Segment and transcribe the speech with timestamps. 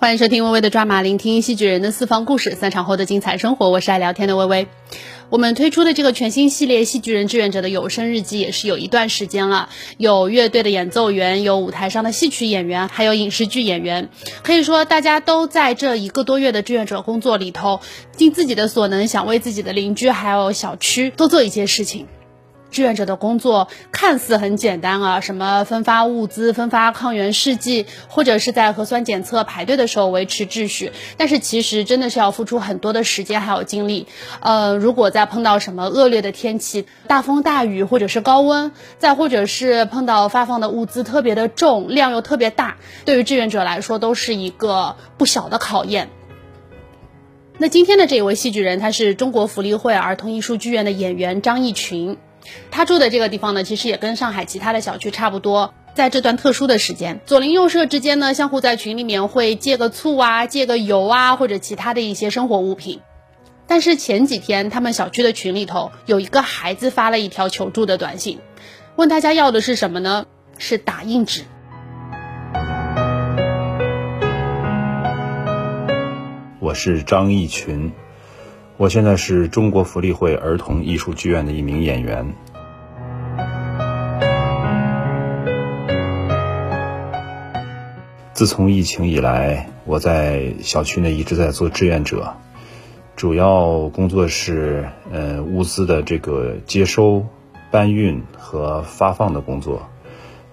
[0.00, 3.68] 欢迎收听微微的抓马，聆听戏剧人的私房故事，散场后的精彩生活。
[3.68, 4.66] 我是爱聊天的微微。
[5.28, 9.68] 我们推出的这个全新系列《戏剧人志愿者》的有声日记也是有一段时间了，
[9.98, 14.08] 有乐队的演奏员，有舞台上的戏曲演员，还有影视剧演员。
[14.42, 17.80] 可以说，大家都在这一个多月的志愿者工作里头，
[18.16, 22.06] 尽自己的所能，想为自己的邻居还有小区多做一些事情。
[22.70, 30.92] 志愿者的工作看似很简单啊，什么分发物资、分发抗原试剂，或者是在核酸检测排队的时候维持秩序。
[31.16, 34.06] 但是其实真的是要付出很多的时间还有精力。
[34.40, 46.08] 呃，如果再碰到什么恶劣的天气，大风大雨或者是高温，再或者是碰到发放的物资特别的重，量又特别大，对于志愿者来说都是一个不小的考验。
[47.58, 52.16] 那今天的这一位戏剧人，他是中国福利会儿童艺术剧院的演员张艺群。
[52.70, 55.74] 他住的这个地方呢，其实也跟上海其他的小区差不多。
[55.92, 63.00] 在这段特殊的时间，左邻右舍之间呢，相互在群里面会借个醋啊，借个油啊，或者其他的一些生活物品。
[63.66, 68.38] 但是前几天，他们小区的群里头有一个孩子发了一条求助的短信，
[68.96, 70.26] 问大家要的是什么呢？
[70.58, 71.42] 是打印纸。
[76.60, 77.92] 我是张义群。
[78.80, 82.32] 我现在是中国福利会儿童艺术剧院的一名演员。
[88.32, 92.34] 自从疫情以来，我在小区内一直在做志愿者，
[93.16, 97.26] 主要工作是呃物资的这个接收、
[97.70, 99.90] 搬运和发放的工作，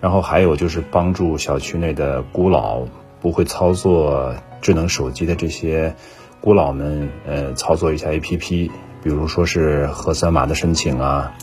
[0.02, 2.82] 然后还有就是帮助小区内的孤老
[3.22, 5.96] 不会操作智能手机的这些。
[6.42, 8.70] 孤老们，呃，操作一下 APP，
[9.04, 11.34] 比如说是核酸码的申请啊，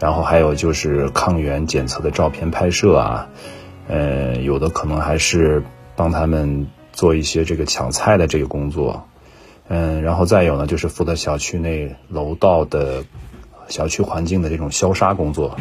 [0.00, 3.28] 然后还有就是抗原检测的照片拍摄啊，
[3.88, 5.62] 呃，有的可能还是
[5.94, 9.06] 帮他们做一些这个抢菜的这个工作，
[9.68, 13.04] 嗯，然后再有呢，就是负责小区内楼道的
[13.68, 15.56] 小区环境的这种消杀工作，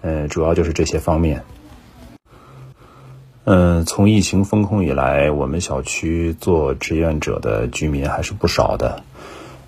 [0.00, 1.44] 嗯，主要就是这些方面。
[3.46, 9.02] 嗯，从疫情封控以来，我们小区做志愿者的居民还是不少的。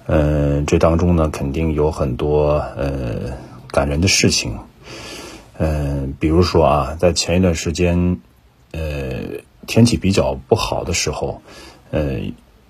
[0.06, 3.34] 嗯，这当中呢，肯定有很多呃
[3.70, 4.56] 感人的事情。
[5.58, 8.18] 嗯，比如说啊，在前一段时间，
[8.72, 9.24] 呃，
[9.66, 11.42] 天气比较不好的时候，
[11.90, 12.20] 呃，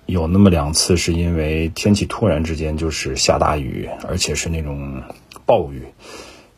[0.06, 5.00] 有那么两次是因为天气突然之间就是下大雨，而且是那种
[5.44, 5.84] 暴雨。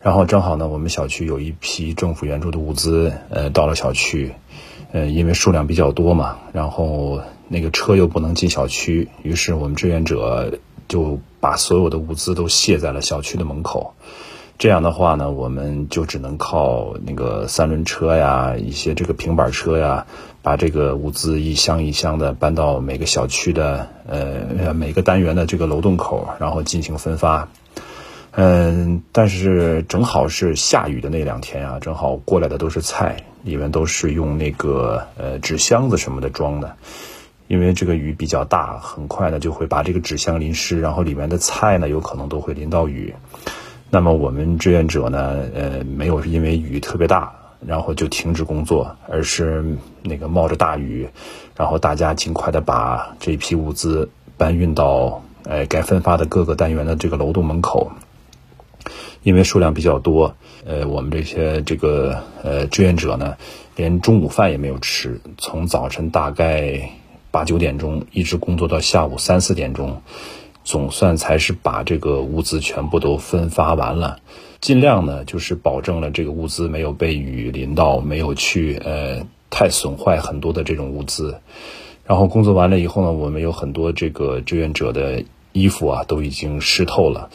[0.01, 4.33] 然后正好呢，我们小区有一批政府援助的物资，呃，到了小区，
[4.93, 13.95] 呃，因为数量比较多嘛，然后那个车又不能进小区，于是我们志愿者就把所有的物资都卸在了小区的门口。
[14.57, 20.07] 这样的话呢，我们就只能靠那个三轮车呀，一些这个平板车呀，
[20.43, 27.49] 把这个物资一箱一箱的搬到每个小区的呃每个单元的这个楼洞口，然后进行分发。
[28.41, 36.77] 嗯，但是正好是下雨的那两天啊，正好过来的都是菜，里面都是用那个呃纸箱子什么的装的，
[37.49, 43.13] 因为这个雨比较大，很快呢就会把这个纸箱淋湿，然后里面的菜呢有可能都会淋到雨。
[43.91, 47.33] 那么我们志愿者呢，呃，没有因为雨特别大，
[47.67, 49.65] 然后就停止工作，而是
[50.03, 51.09] 那个冒着大雨，
[51.57, 57.91] 然后大家尽快的把这批物资搬运到呃该分发的各个单元的这个楼栋门口。
[59.29, 63.37] 因为数量比较多，呃，我们这些这个呃志愿者呢，
[63.77, 66.93] 连中午饭也没有吃，从早晨大概
[67.31, 70.01] 八九点钟一直工作到下午三四点钟，
[70.65, 74.21] 总算才是把这个物资全部都分发完了。
[74.63, 81.39] 尽量呢，就是保证了这个物资没有被雨淋到，没有去呃太损坏很多的这种物资。
[82.07, 85.23] 然后工作完了以后呢，我们有很多这个志愿者的
[85.53, 87.29] 衣服啊，都已经湿透了。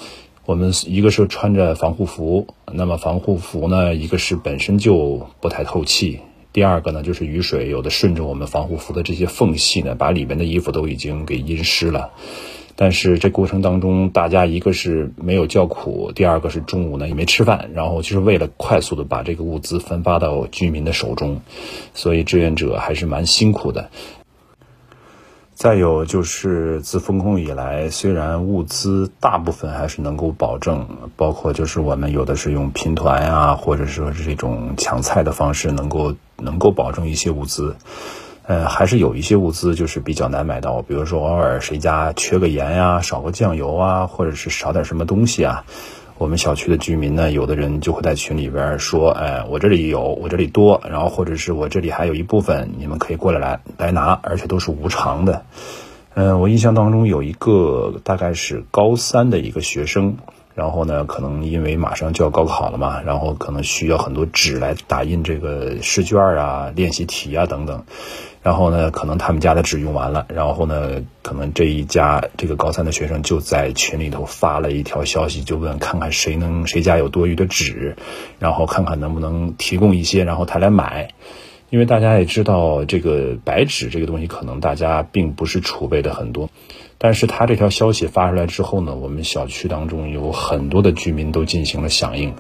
[0.46, 6.20] 我们一个是穿着防护服，那么防护服呢，一个是本身就不太透气，
[6.52, 12.12] 第二个呢，就是雨水有的顺着我们防护服的这些缝隙呢，把里面的衣服都已经给阴湿了。
[12.76, 21.40] 但是这过程当中，大家一个是没有叫苦，第二个是中午呢也没吃饭，然后就是为了快速的把这个物资分发到居民的手中，
[21.94, 23.92] 所以志愿者还是蛮辛苦的。
[25.56, 37.76] 再有就是自封控以来，虽然物资大部分还是能够保证，包括就是我们有的是用拼团啊，或者说是这种抢菜的方式，能够能够保证一些物资，
[38.46, 45.66] 呃，还是有一些物资就是比较难买到，比如说偶尔谁家缺个盐呀，少个酱油啊，或者是少点什么东西啊，
[46.24, 55.44] 我们小区的居民呢，有的人就会在群里边说，哎，我这里有，我这里多，然后或者是我这里还有一部分，你们可以过来来来拿，而且都是无偿的。
[56.14, 60.16] 嗯，我印象当中有一个大概是高三的一个学生。
[60.56, 67.84] 然后呢，可能因为马上就要高考了嘛，然后可能需要很多纸来打印这个试卷啊、练习题啊等等。
[68.42, 77.96] 然后呢，可能他们家的纸用完了，然后呢，可能这一家这个高三的学生就在群里头发了一条消息，就问看看谁能谁家有多余的纸，
[78.40, 81.10] 然后看看能不能提供一些，然后他来买。
[81.70, 86.52] 因为大家也知道，这个白纸这个东西，可能大家并不是储备的很多。
[87.04, 92.34] 但是他这条消息发出来之后呢，我们小区当中有很多的居民都进行了响应，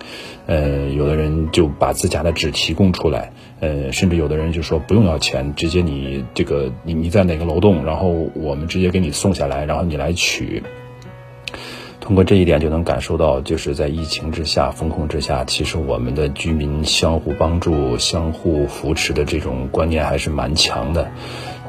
[0.45, 10.63] 呃，有的人就把自家的纸提供出来，呃，甚至有的人就说不用要钱，直接你这个你你在哪个楼栋，然后我们直接给你送下来，然后你来取。
[12.00, 21.12] 通过这一点就能感受到，就是在疫情之下、风控之下，其实我们的居民相互帮助、相互扶持的这种观念还是蛮强的。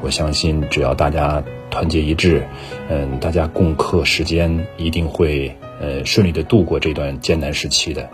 [0.01, 1.43] 我相信，只要大家
[1.75, 2.41] 团结一致，
[2.87, 8.09] 嗯，大家共克时间，一定会呃顺利的度过这段艰难时期的。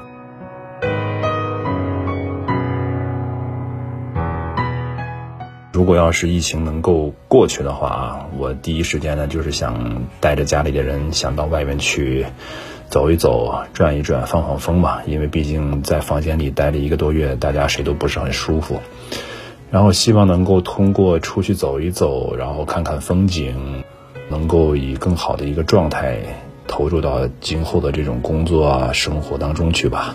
[5.72, 12.26] 如果要是疫情能够过去的话啊，我第一时间呢就是想带着家里的人想到外面去
[12.90, 15.04] 走一走、转一转、放放风嘛。
[15.06, 18.82] 因为毕竟在房间里待了一个多月，大家谁都不是很舒服。
[19.72, 23.84] 然后希望能够通过出去走一走，然后看看风景，
[24.30, 26.20] 能够以更好的一个状态
[26.68, 30.14] 投入到今后的这种工作啊、生活当中去吧。